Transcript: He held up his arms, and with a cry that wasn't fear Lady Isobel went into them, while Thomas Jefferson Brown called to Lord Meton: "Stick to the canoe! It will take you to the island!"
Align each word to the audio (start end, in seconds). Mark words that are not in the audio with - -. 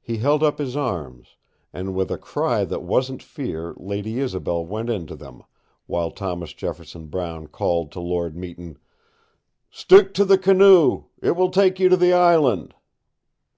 He 0.00 0.16
held 0.16 0.42
up 0.42 0.56
his 0.56 0.74
arms, 0.74 1.36
and 1.70 1.94
with 1.94 2.10
a 2.10 2.16
cry 2.16 2.64
that 2.64 2.82
wasn't 2.82 3.22
fear 3.22 3.74
Lady 3.76 4.18
Isobel 4.18 4.64
went 4.64 4.88
into 4.88 5.14
them, 5.14 5.42
while 5.84 6.10
Thomas 6.10 6.54
Jefferson 6.54 7.08
Brown 7.08 7.48
called 7.48 7.92
to 7.92 8.00
Lord 8.00 8.38
Meton: 8.38 8.78
"Stick 9.70 10.14
to 10.14 10.24
the 10.24 10.38
canoe! 10.38 11.04
It 11.20 11.32
will 11.36 11.50
take 11.50 11.78
you 11.78 11.90
to 11.90 11.96
the 11.98 12.14
island!" 12.14 12.72